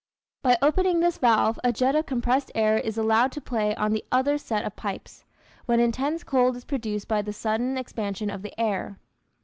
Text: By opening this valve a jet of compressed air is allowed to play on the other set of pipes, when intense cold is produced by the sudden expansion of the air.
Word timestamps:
By 0.41 0.57
opening 0.63 0.99
this 0.99 1.19
valve 1.19 1.59
a 1.63 1.71
jet 1.71 1.93
of 1.93 2.07
compressed 2.07 2.51
air 2.55 2.75
is 2.75 2.97
allowed 2.97 3.31
to 3.33 3.39
play 3.39 3.75
on 3.75 3.91
the 3.91 4.03
other 4.11 4.39
set 4.39 4.65
of 4.65 4.75
pipes, 4.75 5.25
when 5.67 5.79
intense 5.79 6.23
cold 6.23 6.55
is 6.55 6.65
produced 6.65 7.07
by 7.07 7.21
the 7.21 7.33
sudden 7.33 7.77
expansion 7.77 8.31
of 8.31 8.41
the 8.41 8.59
air. 8.59 8.97